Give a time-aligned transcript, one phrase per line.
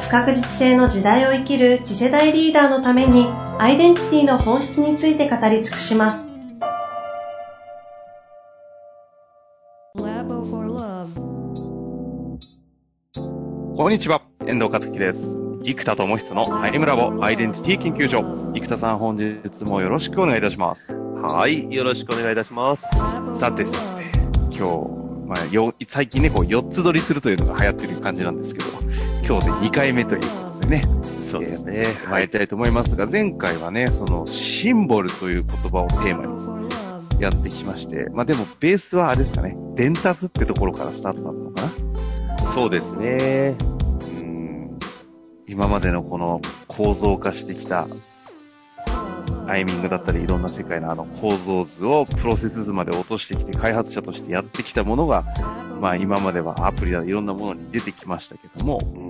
[0.00, 3.26] 不確実性の時代を生きる次世代リーダーのために
[3.58, 6.24] アイデンティティの本質について語り尽くします。
[13.76, 15.36] こんにちは、遠藤和樹です。
[15.62, 18.22] 生田智久のアイムラボアイデンティティ研究所。
[18.54, 20.92] 生田さん本日もよろしくお願いいたします。
[20.92, 22.86] はい、よろしくお願いいたします。
[23.38, 23.72] さて今
[24.50, 28.77] 日、まあ、よ、最近ね、こう、4つ撮りするというのが流行ってる感じなんですけど、
[29.28, 30.26] 今日で2回目というこ
[30.62, 30.82] とでね。
[31.30, 31.84] そうですね。
[32.08, 36.24] 参りたいと思いますが、前回はね、その、シンボルという言葉をテーマ
[37.14, 41.62] にやってきまして、まあでも、ベースはあれですかね、伝達ってところからスタートだったのか
[42.42, 43.54] なそうですね。
[44.18, 44.78] うん。
[45.46, 47.86] 今までのこの構造化してきた
[49.46, 55.24] タイミングだったり、いろんな世界のあの構造図をプロセス図まで落としてきて、開発者としてやってきたものが、
[55.80, 59.07] まあ今まではアプリだいろんなものに出てきましたけども、うん、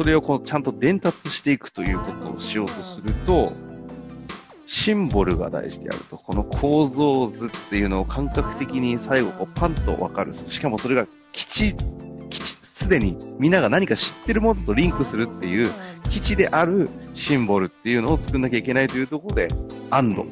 [0.00, 3.52] それをこうちゃんと伝達していくということをしようとすると、
[4.66, 6.16] シンボルが大事であると。
[6.16, 10.32] この構造図っていうのを感覚的に最後こうパンとわかる。
[10.32, 11.76] しかもそれが基地
[12.62, 15.70] すでにみんなが何か知ってるものとリンクするっていう
[16.08, 19.48] 基地であるシンボルっていうのを作んなきゃいけないというところで、
[19.90, 20.24] アンド。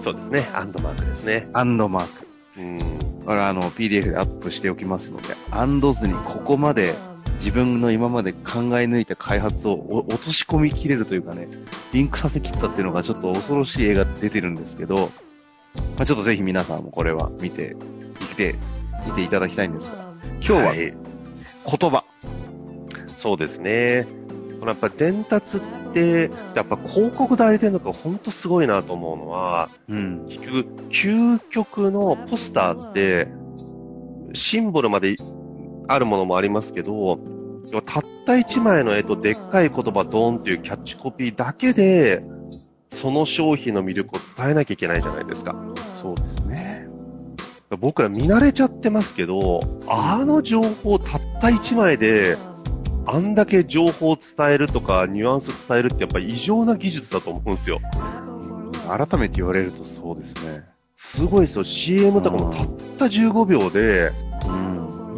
[0.00, 0.48] そうですね。
[0.54, 1.46] アンドマークですね。
[1.52, 2.26] アンドマーク。
[2.56, 2.78] うん。
[3.26, 6.94] これあの、PDF でアップしておきますので、アンド図にここまで
[7.44, 11.46] 自分の今まで考え抜いた開発を落とし込みきれるというかね、
[11.92, 17.76] リンクさせきったっていうのがちょっと恐ろしい映画出てるんですけど、まあ、ちょっとぜひ皆さんもこれは見て、
[18.30, 18.54] 見て、
[19.06, 20.10] 見ていただきたいんですが、
[20.40, 22.04] 今日は、言葉。
[23.18, 24.06] そうですね。
[24.58, 25.60] このやっぱ伝達っ
[25.92, 33.28] て、やっぱ広告代理店とか本当すごいなと思うのは、うん、結局、究極のポスターって、
[34.32, 35.16] シンボルまで
[35.88, 37.18] あるものもありますけど、
[37.86, 42.22] たった一枚の絵とでっかい言葉ドーンっていうキャッチコピーだけで、
[42.90, 45.56] その商品の魅力を伝えなきゃいけないじゃないですか。
[46.00, 46.86] そうですね。
[47.80, 52.36] 僕ら見慣れちゃってますけど、あの情報たった1枚で、
[53.06, 57.80] あんだけ情報を伝えるとか、ニュアンス伝えるってやっぱ異常な技術だと思うんですよ。
[58.88, 60.62] 改めて言われるとそうですね。
[60.96, 61.64] すごいですよ。
[61.64, 62.66] CM とかもたっ
[62.98, 64.33] た15秒で、うん、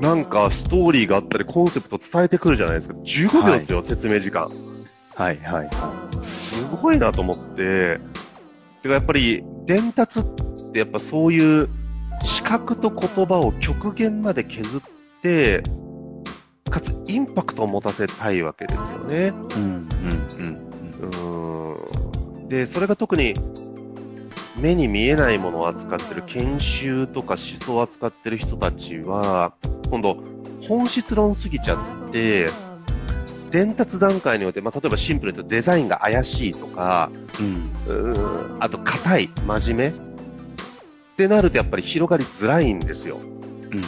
[0.01, 2.95] なんかストーリーがあったりコンセプト伝えてくるじゃないですか。
[2.95, 4.51] 15秒ですよ、はい、説明時間。
[5.15, 6.25] はいはいはい。
[6.25, 7.99] すごいなと思って、
[8.83, 10.23] てかやっぱり伝達っ
[10.73, 11.69] てやっぱそういう
[12.25, 14.81] 視覚と言葉を極限まで削っ
[15.23, 15.63] て、
[16.71, 19.33] かつインパクトを持たせたいわけですよね。
[19.57, 19.89] うん、
[20.39, 20.57] うん、
[22.41, 22.49] うん。
[22.49, 23.35] で、それが特に
[24.59, 29.53] 目に見えないものを扱ってる研修とか思想を扱ってる人たちは、
[29.91, 30.17] 今度、
[30.69, 32.49] 本質論すぎちゃって、
[33.51, 40.01] 伝達段階において、まあ、例えばシンプルに言うとデザインが怪しいとか、うん、うあと硬い、真面目っ
[41.17, 43.17] てなるとやっぱり広がりづらいんですよ。
[43.17, 43.79] うん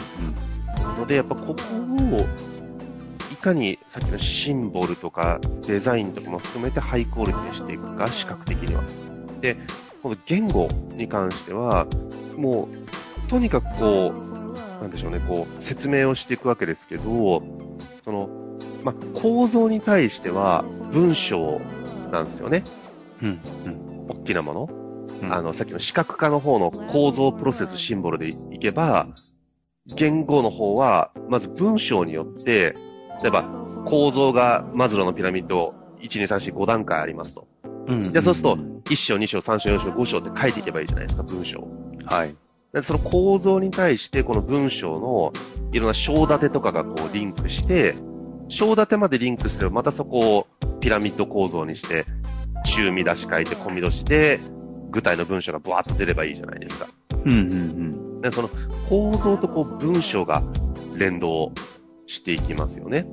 [0.87, 0.99] うん。
[0.99, 1.53] ので、やっぱここ
[2.15, 2.27] を、
[3.31, 8.83] いかにさっきのシンボルとかデザインとかも含めてハイクオリティにしていくか、視覚的には。
[9.41, 9.55] で、
[10.01, 11.85] この言語に関しては、
[12.37, 12.67] も
[13.27, 14.28] う、とにかくこう、
[14.81, 17.41] なんでしょうね、こう、説明をしていくわけですけど、
[18.03, 18.29] その、
[18.83, 21.59] まあ、構造に対しては文章
[22.11, 22.63] なんですよね。
[23.21, 24.07] うん、うん。
[24.07, 24.69] 大きなもの。
[25.29, 29.07] あの、さっきの視覚化の方の構造プロセスシンボルでいけば、
[29.95, 32.75] 言語の方は、まず文章によって、
[33.21, 33.43] 例えば、
[33.85, 37.47] 構造がマズローのピラミッド1、2、3、4、5段階ありますと。
[37.87, 38.11] うん。
[38.13, 41.67] で、そうすると、1章、2章、3章、4章、5章って書いていけばいいじゃないですか、文章。
[42.05, 42.35] はい。
[42.73, 45.33] で、その構造に対して、この文章の
[45.71, 47.95] いろんな章立てとかがこうリンクして、
[48.47, 50.47] 章立てまでリンクすれば、またそこを
[50.79, 52.05] ピラミッド構造にして、
[52.65, 54.39] 中見出し書いて、小見出しで、
[54.91, 56.87] 具体の文章がブワーッと出ればいいじゃないですか。
[57.25, 58.21] うんうんうん。
[58.21, 58.49] でその
[58.89, 60.43] 構造とこう文章が
[60.95, 61.51] 連動
[62.07, 63.07] していきますよね。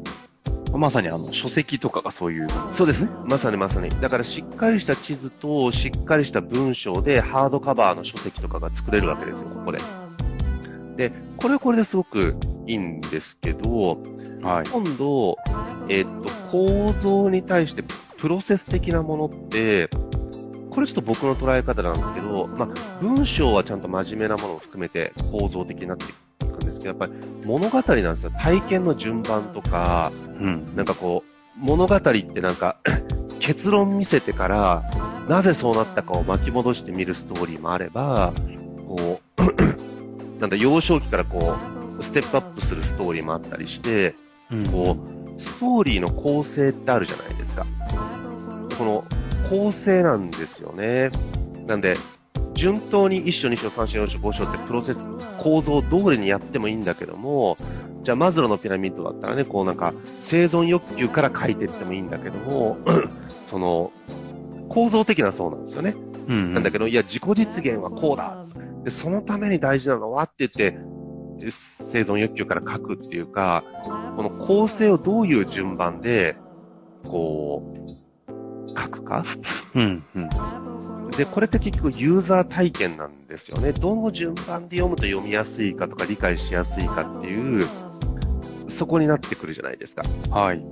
[0.72, 3.10] まさにあの書籍とかがそういう、そうですね。
[3.28, 3.88] まさにまさに。
[3.88, 9.78] だからしっかりした地図としっかりした文章でハードカバーの書籍とかが作れるわけですよ、ここで。
[10.96, 12.36] で、これはこれですごく
[12.66, 13.98] いいんですけど、
[14.42, 15.36] はい、今度、
[15.88, 16.12] えっと、
[16.50, 17.82] 構造に対して
[18.16, 19.88] プロセス的なものって、
[20.70, 22.68] これちょっと僕の捉え方なんですけど、まあ、
[23.00, 26.25] 文章はちゃんと真面目なものを含めて構造的になっていく
[26.86, 27.12] ど、やっぱり
[27.44, 28.30] 物語なんですよ。
[28.30, 30.76] 体験の順番とか、うん。
[30.76, 31.24] なんかこ
[31.62, 32.76] う、物語ってなんか、
[33.38, 34.82] 結論見せてから、
[35.28, 38.32] なぜそうなったかを巻き戻して見るストーリーもあれば、
[38.86, 39.42] こう、
[40.40, 41.54] なんだ、幼少期からこ
[42.00, 44.14] う、ステップアップするストーリーもあったりして、
[44.70, 44.96] こ
[45.36, 47.66] う、ストーリーの構成ってあるじゃないですか。
[48.78, 49.04] この
[49.48, 51.10] 構成なんですよね。
[51.66, 51.94] なんで、
[52.56, 54.98] 順当に1章、2章、3章、4章、5章ってプロセス、
[55.38, 57.56] 構造通りにやってもいいんだけども、
[58.02, 62.78] じゃあマズローのピラミッドだったらね、こうなんか生存欲求から書いていってもいいんだけども、
[63.46, 63.92] その、
[64.68, 65.94] 構造的なそうなんですよね。
[66.28, 66.52] うん。
[66.54, 68.44] なんだけど、いや、自己実現はこうだ。
[68.84, 70.78] で、そのために大事なのはって言って、
[71.38, 73.64] 生存欲求から書くっていうか、
[74.16, 76.34] この構成をどういう順番で、
[77.06, 77.62] こ
[78.26, 78.30] う、
[78.68, 79.24] 書くか？
[79.74, 80.02] うん。
[80.14, 80.28] うん。
[81.16, 83.72] で、これって結局ユーザー体験なんですよね。
[83.72, 87.66] どの順番で読むと読みやすいかとか理解しやすいかっていう、
[88.68, 90.02] そこになってくるじゃないですか。
[90.30, 90.62] はい。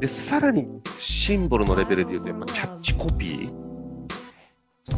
[0.00, 0.66] で、さらに
[0.98, 3.64] シンボルのレベルで言うと、やっぱキャッチコピー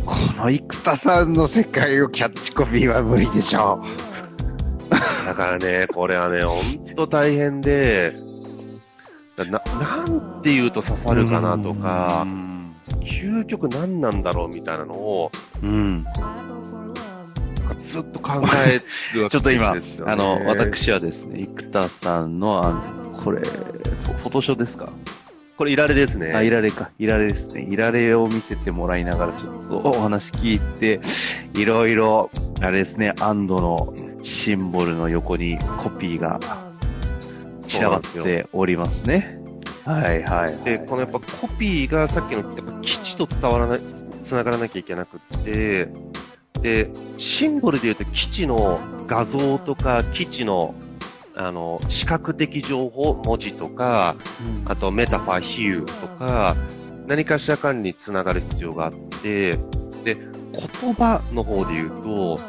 [0.04, 3.82] この生田さんの世界をキャッチコピーは無理でしょ
[5.26, 8.14] だからね、これはね、ほんと大変で、
[9.36, 12.45] な、なんて言うと刺さるかなとうか、ん。
[13.06, 15.30] 究極何なんだろうみたいなのを、
[15.62, 16.02] うん。
[16.04, 16.92] なん
[17.68, 18.82] かずっと考え
[19.14, 20.12] るわけちょっと今、ですよね。
[20.12, 24.88] あの、 私はですね、生田さんの、あの、これ、フォフォトショですか？
[25.56, 26.34] これいられですね。
[26.34, 26.90] あ、いられか。
[26.98, 27.62] いられですね。
[27.62, 31.00] いられを見せてもらいながらちょっとお話聞いて、
[31.54, 32.30] いろいろ、
[32.60, 36.38] あれですね、アンドのシンボルの横にコピーが
[37.66, 39.35] 散らばっておりますね。
[39.86, 40.64] はいはい、はい。
[40.64, 43.80] で、このやっぱコピーがさっきのやっぱ基地と伝わらない、
[44.24, 45.88] 繋がらなきゃいけなくって、
[46.60, 50.74] で、シンボルで言うと基地の画像とか基地の
[51.38, 54.16] あの、視覚的情報、文字とか、
[54.64, 56.56] あとメタファー、比喩とか、
[57.06, 58.92] 何かしらかにつながる必要があっ
[59.22, 59.50] て、
[60.02, 62.40] で、言葉の方で言うと、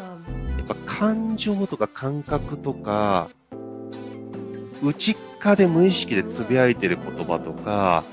[0.57, 3.27] やっぱ感情とか感覚とか、
[4.81, 5.15] 内
[5.55, 8.03] で無意識でつぶやいてる言葉とか、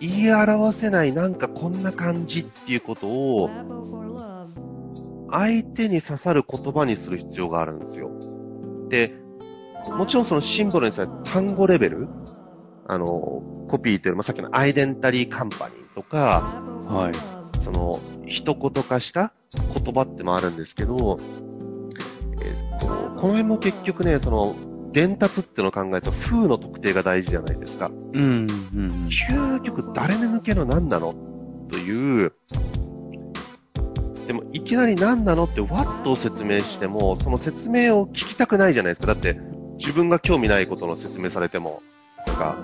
[0.00, 3.50] 言い表せないなんかこんな感じっていうことを、
[5.30, 8.10] 相手に刺さる言葉にする必要があるんですよ。
[8.88, 9.12] で、
[9.96, 12.08] もちろんそのシンボルにさ単語レベル
[12.90, 13.06] あの、
[13.68, 17.60] コピーっていうのはさっきのアイデンタリーカンパニーとか、はい。
[17.60, 21.16] その、一言化した言葉ってのもあるんですけど、
[22.42, 24.56] えっと、この辺も結局ね、その、
[24.92, 27.90] 伝達っていうのを考えると、風の特定が大事じゃないですか。
[28.12, 29.08] うん、うん。
[29.08, 31.14] 究極誰に向けの何なの？
[31.70, 32.32] という、
[34.26, 35.44] でもいきなり何なの？
[35.44, 39.06] ってワットを説明しても、その説明を聞きたくないじゃないですか。
[39.08, 39.38] だって、
[39.78, 41.82] 自分が興味ないことの説明されても、
[42.26, 42.56] なんか、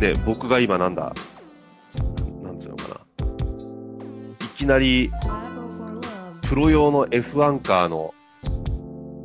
[0.00, 1.14] で、僕が今なんだ、
[2.42, 3.00] なんつうのかな。
[4.44, 5.10] いきなり、
[6.48, 8.14] プロ用の F1 カーの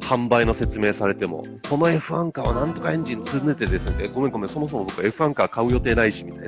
[0.01, 6.47] 販売の説明されても、この F1 カーはなんとかエンジン積んでてですね、ごめんごめん、そもそも僕 F1 カー買う予定ないし、みたい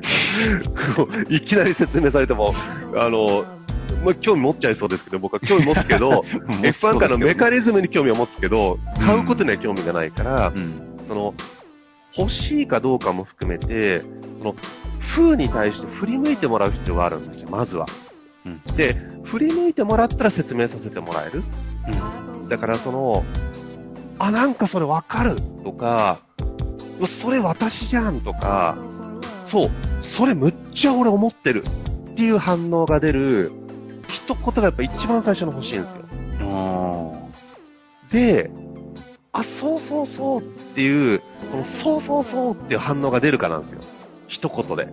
[1.28, 2.54] いきなり説明されても、
[2.96, 3.44] あの、
[4.04, 6.20] まあ、興味持っちゃいそうですけど、僕は興味持つけど、
[6.62, 10.80] F1 カーのメカニズムに興味を持つけど、買うことには興味がないから、うん。
[11.06, 11.34] その、
[12.16, 14.00] 欲しいかどうかも含めて、
[14.38, 14.54] その、
[15.00, 17.86] 風に対して振り向いてもらう必要があるんですよ、まずは。
[18.46, 21.42] うんで、振り向いてもらったら説明させてもらえる。
[22.48, 23.24] だからその、
[24.18, 26.20] あ、なんかそれわかるとか、
[27.20, 28.76] それ私じゃんとか、
[29.44, 31.64] そう、それむっちゃ俺思ってる
[32.10, 33.52] っていう反応が出る
[34.08, 36.04] 一言がやっぱ一番最初の欲しいんですよ。
[36.52, 37.12] あ
[38.10, 38.50] で、
[39.32, 40.44] あ、そうそうそうっ
[40.74, 41.18] ていう、
[41.50, 43.80] このそうそうそうっていう反応が出るかなんですよ。
[44.28, 44.88] 一言で。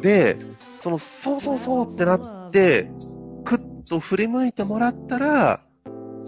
[0.00, 0.38] で、
[0.82, 2.90] そのそうそうそうってなって、
[3.44, 5.60] くっと振り向いてもらったら、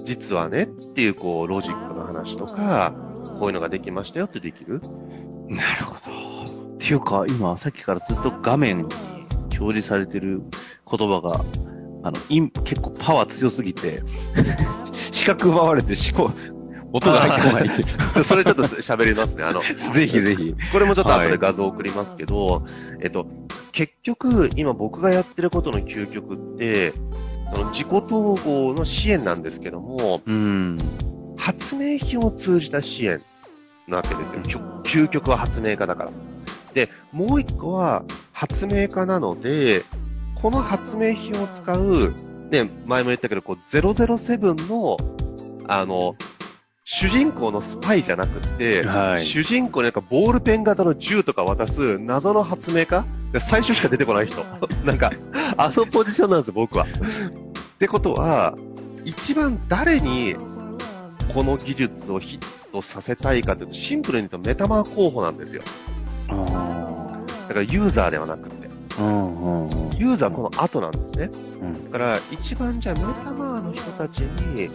[0.05, 2.95] 実はねっていうこうロジックの話とか、
[3.39, 5.55] こういうのができましたよってできるあ。
[5.55, 6.61] なるほど。
[6.75, 8.85] っていうか、今、さっきからずっと画面に
[9.59, 10.43] 表示されてる
[10.91, 11.45] 言葉が、
[12.03, 14.03] あの、イン結構パワー強すぎて、
[15.13, 16.33] 視覚奪われて思考、
[16.93, 18.23] 音が入ってこないって。
[18.23, 19.45] それちょっと喋りますね。
[19.45, 19.61] あの、
[19.93, 20.55] ぜひぜひ。
[20.73, 22.65] これもちょっと後はいで画像送りますけど、
[23.01, 23.27] えっと、
[23.73, 26.93] 結局、今僕がやってることの究極って、
[27.55, 30.77] その自己統合の支援なんですけども、うん。
[31.37, 33.23] 発明品を通じた支援
[33.89, 34.43] なわけですよ。
[34.85, 36.11] 究極は発明家だから。
[36.75, 39.83] で、もう一個は発明家なので、
[40.41, 42.15] この発明品を使う、
[42.51, 44.97] ね、前も言ったけど、こう、007の、
[45.67, 46.15] あの、
[46.85, 54.43] 主人公のスパイじゃなくて、はい主人公になんかボールペン型の銃とか渡す謎の発明家で最初しか出てこない人。
[54.85, 55.13] なんか、
[55.57, 56.87] あのポジションなんですよ、僕は。
[57.81, 58.59] ってことは、
[59.07, 60.37] 一番誰に
[61.33, 65.63] この技術をヒットさせたいかというと、シンプルに言うとメタマー候補なんですよ。
[66.29, 68.69] だからユーザーではなくて。
[69.97, 71.31] ユーザーこの後なんですね。
[71.91, 74.69] だから、一番じゃあメタマーの人たちに、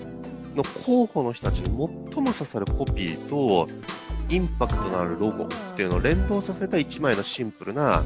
[0.56, 3.68] の候補の人たちに最も刺さるコピーと、
[4.30, 8.02] インパクトのあるロゴっていうのを連動させた一枚のシンプルな、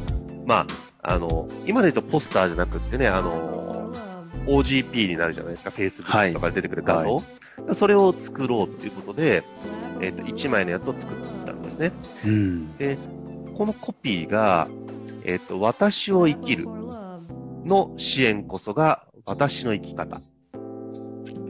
[0.45, 0.65] ま
[1.01, 3.58] あ、あの、今で言うとポスターじゃなくってね、あの、
[4.49, 7.15] OGP になるじゃないですか、Facebook とかで出てくる画像。
[7.15, 7.21] は
[7.73, 9.43] それを作ろうということで、
[10.01, 11.91] えっ、と、一枚のやつを作ったんですね。
[12.25, 12.77] うん。
[12.77, 12.97] で、
[13.57, 14.67] このコピーが、
[15.23, 16.67] えっ、と、私を生きる
[17.65, 20.17] の支援こそが私の生き方。
[20.17, 20.21] っ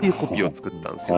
[0.02, 1.18] ていうコピーを作ったんですよ。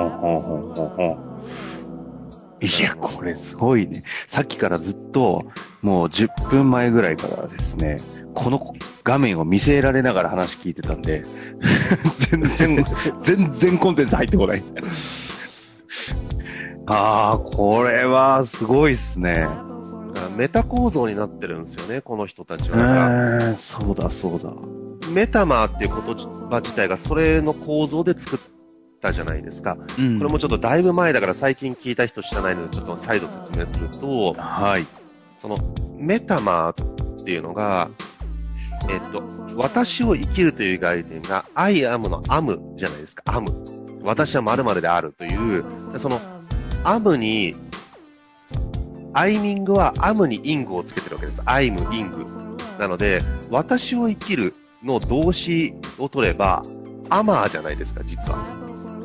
[2.62, 4.04] いや、これすごいね。
[4.28, 5.46] さっきからずっと、
[5.82, 7.98] もう10分前ぐらいからですね、
[8.36, 8.60] この
[9.04, 11.22] 画面を見せられながら話聞いてたんで、
[12.30, 12.86] 全然、
[13.24, 14.64] 全然コンテンツ入ってこない。
[16.88, 19.48] ああ、これはすごいっすね。
[20.38, 22.80] メタ構造になってるんですよね、この人たちうは。
[22.80, 24.54] ーん、そうだそうだ。
[25.12, 26.16] メタマーっていう言
[26.50, 28.40] 葉自体がそれの構造で作っ
[29.02, 29.78] たじゃないですか。
[29.98, 34.86] うんこれもちょっとだいぶ前だから最近聞いた人知らないのでちょっと再度説明すると、はい。
[35.38, 35.58] その
[35.98, 37.90] メタマーっていうのが、
[38.90, 39.24] えっと、
[39.56, 43.24] 私を生きるという概念が I am の am じゃないですか。
[43.28, 43.46] am。
[44.04, 46.20] 私は〇〇であるという、でその
[46.84, 47.56] am に、
[49.14, 51.42] アイミングは am にイングをつけてるわけです。
[51.42, 52.26] I'm イング。
[52.80, 53.20] なので、
[53.50, 56.62] 私を生きるの動詞を取れば、
[57.10, 58.40] アマーじゃないですか、実は。
[58.40, 58.62] はい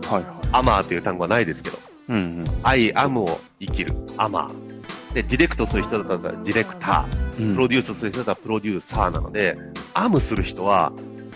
[0.06, 0.24] はい。
[0.52, 1.78] アマーという単語はないですけど。
[2.08, 2.44] うんうん。
[2.62, 3.94] I am を生きる。
[4.16, 4.65] アマー。
[5.14, 7.54] で、ディレクトする人だったらディレクター。
[7.54, 9.56] プロデュースする人だったらプロデューサーなので、
[9.94, 10.92] アムする人は、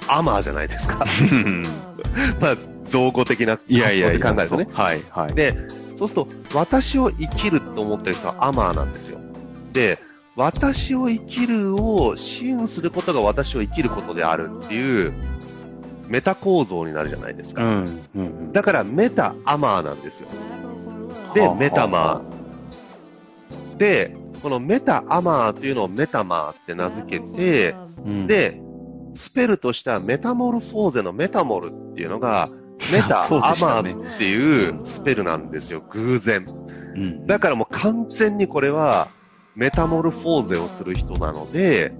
[0.08, 1.04] アマーじゃないですか。
[1.30, 1.62] う ん
[2.40, 4.68] まあ、造語的な発想で考えるとね。
[4.72, 5.34] はいはい。
[5.34, 5.56] で、
[5.96, 9.18] そうすると、私を生きると思ってる人はアマーなんですよ。
[9.72, 9.98] で、
[10.36, 15.12] 私を生きるを支援することが私を生きることであるっていう、
[16.08, 17.62] メタ構造になるじゃないですか。
[17.62, 17.70] うん
[18.16, 18.52] うんうん。
[18.52, 20.28] だから、メタアマーなんですよ。
[21.34, 22.39] ではあ、メタマはー。
[23.80, 28.60] で、このメタアマーというのをメタマーって名付けて、うん、で、
[29.14, 32.46] スペルとしてはメタモルフォーゼのメタモルっていうのが、
[32.92, 36.44] メタアマーっていうスペルなんですよ、偶然。
[36.94, 39.08] うん、だからもう完全にこれは、
[39.56, 41.94] メタモルフォーゼをする人なので、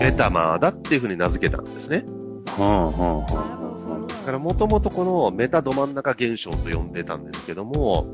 [0.00, 2.04] メタマーだっていう風に名付けたんですね。
[2.46, 8.06] はあはあはあはだからもともとこのメタど真ん中現象と呼んでたんですけども、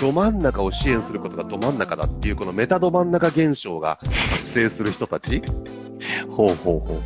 [0.00, 3.98] ど真ん中を支援することがど真ん中だっていうこのメタど真ん中現象が
[4.30, 5.42] 発生する人たち。
[5.46, 7.00] あほうほうほ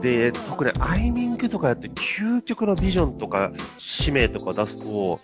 [0.00, 0.02] う。
[0.02, 5.20] で、特にアイミングとかやって究極のビジョンとか使命とか出すと、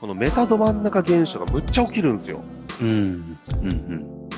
[0.00, 2.40] このメタど真ん中現象がむっちゃ起きるんですよ。
[2.80, 4.28] うん、うん、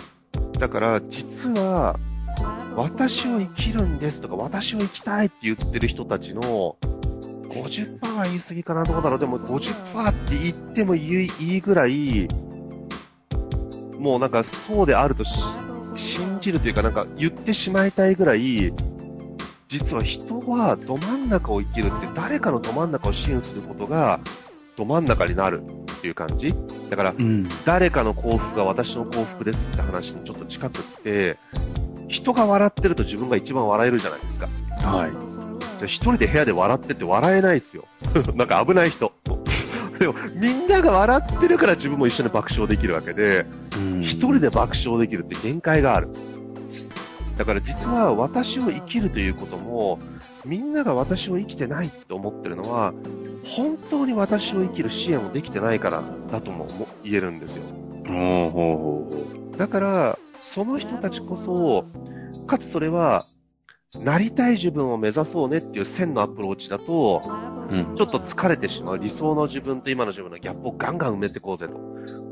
[0.58, 1.98] だから実は、
[2.74, 6.76] 私を生きるんですとか、私を生きたいって言ってる人たちの、
[7.50, 9.18] 50%は言い過ぎかな、どうだろう。
[9.18, 12.28] でも50%って言ってもいいいいぐらい、
[13.98, 15.42] もうなんかそうであるとし
[15.96, 18.72] 信じるというかなんか言ってしまいたいぐらい、
[19.68, 24.20] 実は人はど真ん中を生きるって誰かのど真ん中を支援することが
[24.76, 26.54] ど真ん中になるっていう感じ？
[26.88, 27.14] だから。
[27.66, 31.36] 誰かの幸福が私の幸福ですって話にちょっと近くって、
[32.08, 34.48] 人が笑ってると自分が一番笑えるじゃないですか。
[34.82, 35.39] はい。
[35.86, 37.84] 一人で部屋で笑ってって笑えないですよ。
[38.34, 39.12] なんか危ない人。
[39.98, 43.44] でもみんなが笑ってるから自分も一緒に爆笑できるわけで、
[43.76, 46.08] うん一人で爆笑できるって限界がある。
[47.36, 49.98] だから実は私を生きるということも、
[50.44, 52.92] みんなが私を生きてないって思ってるのは、
[53.44, 57.62] 本当に私を生きる支援をできてないからだとも思言えるんですよ。
[59.56, 61.84] だから、その人たちこそ、
[62.46, 63.24] かつそれは、
[63.98, 67.20] なりたい自分を目指そうねっていう線のアプローチだと、ほ
[67.70, 67.74] う。
[67.74, 67.96] うん。
[67.96, 71.74] ちょっと疲れてしまう理想の自分と今の自分のギャップをガンガン埋めていこうぜと。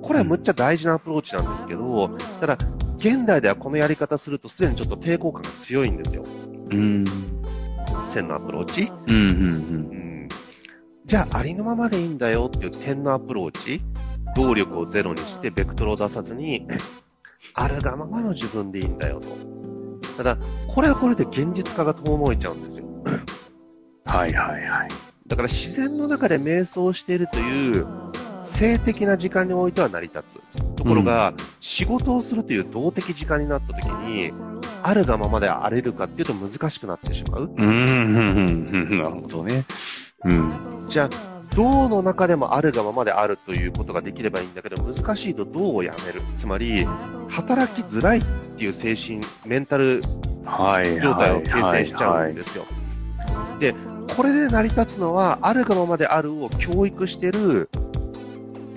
[0.01, 2.59] これはむっちゃ大事なアプローチなんですけど、ただ、
[2.99, 6.23] 現代ではこのやり方するとすでにちょっと抵抗感が強いんですよ。
[6.71, 7.05] うん。
[8.07, 8.93] 線のアプローチ。
[9.09, 10.29] うん、うん、うん。
[11.07, 12.19] じゃあ、ありのままでいいん。
[12.19, 13.83] だよっていう点のアプローチ。
[14.37, 16.69] 動力をゼロにして、ベクトルを出さずに、
[17.55, 18.97] あるがままの自分でいいん。
[18.99, 19.58] だよと。
[20.19, 22.87] ただ、これはこれで現実化が遠のいちゃうんですよ。
[24.05, 24.89] はいはいはい。
[25.29, 27.87] だから自然の中で瞑想しているという
[28.43, 30.75] 性的な時間においては成り立つ。
[30.75, 34.33] ところが、仕事をするという動的時間になった時に、
[34.83, 37.45] あるがままで荒れるかっていうと難しくなってしまう。
[37.45, 39.65] うーん、うん、うん、うんなるほどね。
[40.25, 40.53] うん。
[40.89, 46.23] じゃあ、銅の中でもあるがままであるということができればいいんだけど、難しいと銅をやめる。
[46.37, 46.87] つまり、
[47.29, 48.23] 働きづらいっ
[48.57, 50.01] ていう精神、メンタル
[50.45, 52.65] はい状態をはい形成しちゃうんですよ。
[53.59, 53.75] で、
[54.17, 57.69] これで成り立つのは、あるがままであるを教育してる、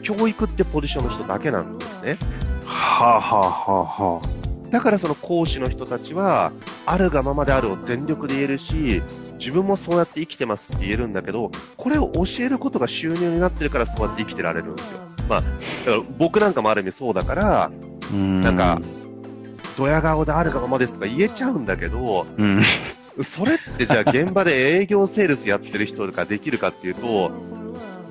[0.02, 2.18] 教育ってポジションの人だけなんですね。
[2.66, 4.22] はあ、はあはあは
[4.72, 6.52] だからその講師の人たちは、
[6.88, 9.04] あるがままであるを全力で言えるし、
[9.42, 15.00] 自分もそうやって生きてますって言えるんだけど、これを教えることが収入になってるからそうやって生きてられるんですよ。
[15.28, 15.52] まあ、だか
[15.86, 17.72] ら僕なんかもある意味そうだから、
[18.14, 18.80] なんか、
[19.78, 22.62] ドヤ顔であるがままですとか言えちゃうんだけど、うん。
[23.24, 27.32] それってじゃあ現場で営業セールスやってる人ができるかっていうと、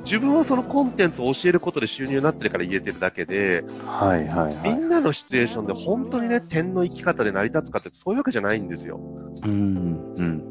[0.04, 4.74] 自分はそのコンテンツを教えることで収入になってるから言えてるだけで、はいはいはい。
[4.74, 8.98] みんなのシチュエーションで本当にね、点の生き方で成り立つかってそういうわけじゃないんですよ。
[9.44, 10.14] うん。
[10.16, 10.49] うん。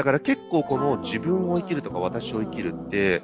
[0.00, 3.20] だから結構この自分を生きるとか私を生きるって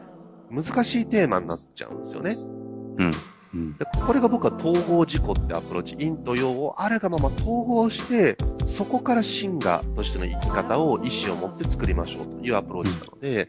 [0.50, 2.36] 難しいテーマになっちゃうんですよね。
[2.36, 3.10] うん。
[3.54, 3.78] うん。
[3.78, 13.48] でこれが僕は統合事故ってアプローチ、陰と陽をあるがまま統合して、そこから真我としての生き方を意思を持って作りましょうというアプローチなので、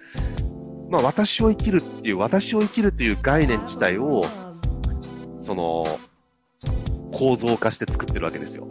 [0.90, 4.22] まあ私を生きるっていう、私を生きるという概念自体を、
[5.42, 5.84] その、
[7.12, 8.70] 構造化して作ってるわけですよ。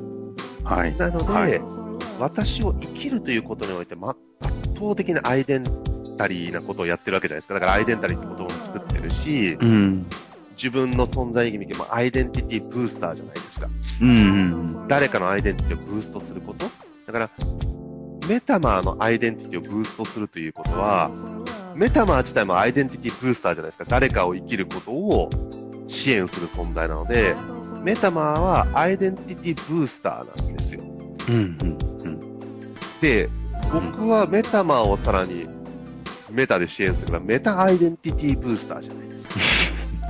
[0.65, 0.97] はい。
[0.97, 1.76] なので、はい
[2.19, 4.19] 私を生きるということにおいて、ま、圧
[4.75, 5.65] 倒的なアイデン
[6.17, 7.55] タリーなことをやってるわけじゃないですか。
[7.55, 10.07] だからアイデンタリーって言葉も作ってるし、うん。
[10.57, 13.69] 自分の存在意義もアイデンティティブースターじゃないですか。
[14.01, 14.09] うん。
[14.09, 14.21] う
[14.85, 14.89] ん。
[14.89, 16.67] 誰かのアイデンティティをブーストすること。
[17.07, 17.31] だから、
[18.29, 21.11] メタマーのアイデンティティをブーストするということは、
[21.75, 23.85] メタマー自体もアイデンティティブースターじゃないですか。
[23.89, 25.29] 誰かを生きることを
[25.89, 27.37] 支援する存在なので、
[27.83, 30.81] メタマーはアイデンティティブースターなんですよ。
[31.29, 31.35] うん。
[31.35, 32.39] うん。
[33.01, 33.29] で、
[33.73, 35.47] 僕はメタマーをさらに
[36.31, 39.35] メタで支援するから、メタアイデンティティブースターじゃないですか。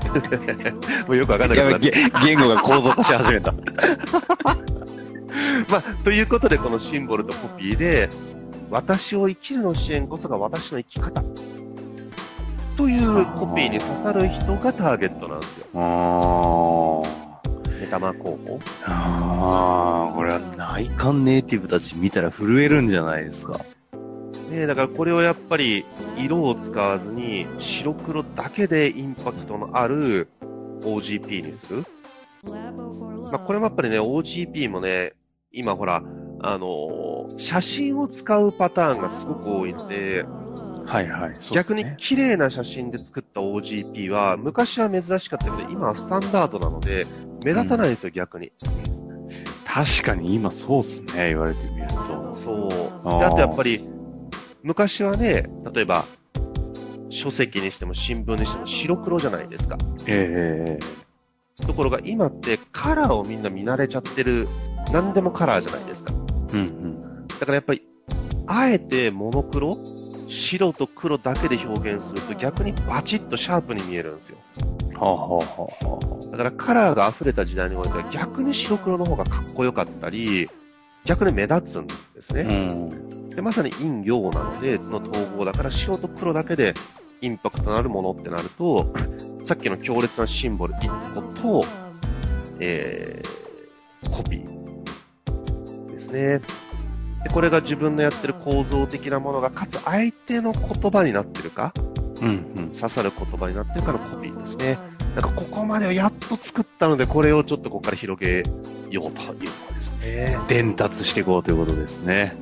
[1.06, 3.52] もうよくわかんないけど言語が構造化し始めた。
[5.70, 8.08] まあ、ということで、このシンボルとコピーで、
[8.70, 11.22] 私を生きるの支援こそが私の生き方。
[12.76, 15.66] というコピーに刺さる人がターゲットなんですよ。
[17.76, 18.60] あメタマ候補。
[18.84, 20.06] あ。
[20.08, 23.60] ああ、これは内観ネイティブたち見たら震えるんじゃないですか。
[24.50, 25.84] ねだからこれをやっぱり
[26.16, 30.28] 色を使わずに白黒だけでインパクトのある
[30.82, 31.84] OGP にする？
[32.44, 35.14] まあ、これもやっぱりね、OGP もね、
[35.50, 36.02] 今ほら、
[36.42, 37.06] あのー
[37.38, 40.24] 写真を使うパターンがすごく多いので、
[40.86, 41.32] はいはい。
[41.52, 47.06] 逆に綺麗な写真で作った OGP は、昔は珍しかったけど、今はスタンダードなので、
[47.44, 48.52] 目立たないんですよ、逆に。
[49.66, 52.34] 確かに今そうっすね、言われてみると。
[52.34, 52.68] そう。
[53.04, 53.86] あーであとやっぱり、
[54.62, 56.04] 昔はね、例えば、
[57.08, 59.76] 書籍にしても新聞にしても白黒じゃないですか。
[60.06, 61.06] ええ
[61.66, 64.46] ところが今ってカラーをみんな見慣れちゃってる、
[64.92, 66.12] 何でもカラーじゃないですか。
[66.14, 67.26] うんうん。
[67.26, 67.82] だからやっぱり、
[68.46, 69.76] あえてモノクロ
[70.28, 74.38] 白と黒だけで表現すると逆にバチッとシャープに見えるんですよ。
[74.94, 80.48] はあ、はあはあはだからカラーが溢れた時代においては逆に白黒の方がかっこよかったり、
[81.04, 82.48] 逆に目立つんですね。
[82.50, 83.28] あ、うん。
[83.30, 86.74] でまさに陰陽なので、の統合だから白と黒だけで
[87.20, 88.92] インパクトのあるものってなると、
[89.44, 91.64] さっきの強烈なシンボル1個と、
[92.58, 96.40] えー、コピーですね。
[97.26, 101.74] で、これが自分のやってる構造的なものが、かつ相手の言葉になってるか、
[102.22, 102.68] うんうん。
[102.70, 104.78] 刺さる言葉になってるかのコピーですね。
[105.16, 109.14] なんかここまでをやっと作ったので、これをちょっとここから広げようというこ
[109.68, 110.38] とですね。
[110.46, 112.32] 伝達していこうということですね。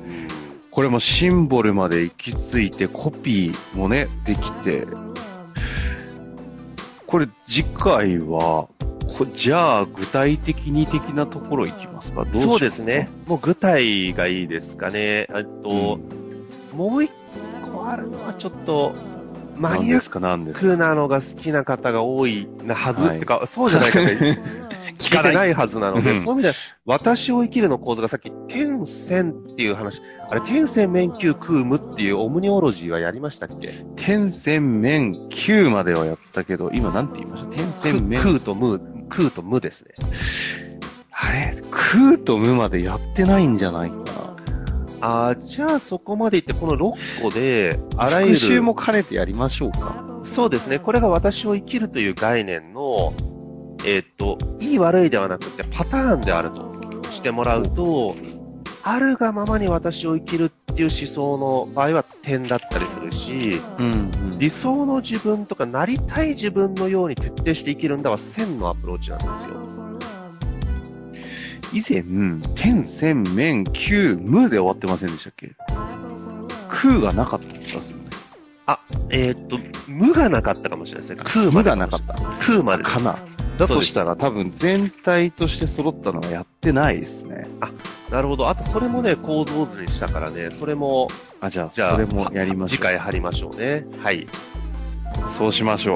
[0.69, 4.85] これもシンボルまで行き着いて、コピーもね、できて、
[7.07, 8.74] これ次回は、こ
[9.35, 12.25] じゃあ具体的に的なところ行きますか？
[12.25, 12.47] どうしますか？
[12.47, 13.09] そうですね。。
[13.27, 15.27] もう具体がいいですかね。
[15.33, 15.99] えっと、
[16.75, 17.11] もう一
[17.71, 18.93] 個あるのはちょっと、
[19.55, 20.19] マニアック
[20.77, 24.39] なのが好きな方が多いなはず、はいってか、そうじゃないかね。
[24.99, 26.53] 聞けてないはずなので、うんそういう意味では、
[26.85, 33.85] 私を生きるの構図がさっき、天線っていう話、あれ、天線面球空無っていうオムニオロジーはやりましたっけ？
[33.97, 37.49] 天線面9まではやったけど、今なんて言いました？
[37.55, 38.21] 天線面。
[38.21, 39.91] 空と無、空と無ですね。
[41.11, 41.55] あれ？
[41.71, 44.03] 空と無までやってないんじゃないかな。
[45.01, 48.35] あーじゃあそこまでいって、この6個で、あらゆる。
[48.35, 50.03] 復習も兼ねてやりましょうか。
[50.23, 50.79] そうですね。
[50.79, 53.13] これが私を生きるという概念の、
[53.85, 58.15] えーっと、いい悪いではなくてパターンであるとしてもらうと、
[58.83, 63.89] あるがままに私を生きるっていう思想の場合は点だったりするし、うん、う
[64.35, 64.39] ん。
[64.39, 69.61] 理想の自分とかなりたい自分のように徹底して生きるんだは線のアプローチなんですよ。
[71.71, 72.03] 以前、
[72.55, 75.55] 天線面9無で終わってませんでしたっけ？
[76.67, 78.03] 空がなかった気がするね。
[79.11, 79.57] えーっと、
[79.87, 81.23] 無がなかったかもしれないですね。
[81.25, 82.15] 空ま無でがなかった。
[82.45, 83.17] 空までかな。
[83.57, 87.45] だとしたら多分全体として揃ったのはやってないですね。
[88.09, 88.47] なるほど。
[88.49, 91.07] あと、それもね、構造図にしたからね、それも、
[91.41, 92.77] あ、じゃあ、じゃあ、それもやりましょう。
[92.77, 93.85] 次回貼りましょうね。
[93.99, 94.27] はい。
[95.37, 95.95] そうしましょう。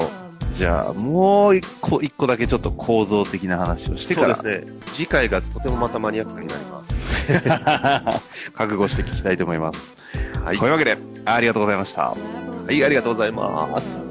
[0.52, 4.36] じゃあ、もう一個、一個だけちょっと構造的な話をしてから。
[4.36, 4.78] そうですね。
[4.94, 6.94] 次回がとてもまたマニアックになります。
[8.52, 9.96] 覚悟して聞きたいと思います。
[10.44, 12.10] はいというわけで、ありがとうございました。
[12.10, 12.16] は
[12.70, 14.09] い、ありがとうございます。